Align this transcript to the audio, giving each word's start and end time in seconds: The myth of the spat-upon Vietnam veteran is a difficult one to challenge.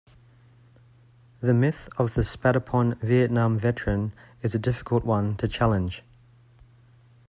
The 1.41 1.53
myth 1.53 1.87
of 1.95 2.15
the 2.15 2.23
spat-upon 2.23 2.95
Vietnam 3.03 3.59
veteran 3.59 4.13
is 4.41 4.55
a 4.55 4.57
difficult 4.57 5.05
one 5.05 5.35
to 5.35 5.47
challenge. 5.47 6.01